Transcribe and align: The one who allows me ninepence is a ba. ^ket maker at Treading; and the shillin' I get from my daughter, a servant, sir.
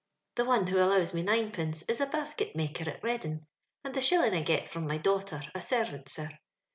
The 0.33 0.45
one 0.45 0.65
who 0.65 0.79
allows 0.79 1.13
me 1.13 1.21
ninepence 1.21 1.83
is 1.83 2.01
a 2.01 2.07
ba. 2.07 2.23
^ket 2.23 2.55
maker 2.55 2.89
at 2.89 3.01
Treading; 3.01 3.45
and 3.83 3.93
the 3.93 4.01
shillin' 4.01 4.33
I 4.33 4.41
get 4.41 4.67
from 4.67 4.87
my 4.87 4.97
daughter, 4.97 5.41
a 5.53 5.61
servant, 5.61 6.09
sir. 6.09 6.29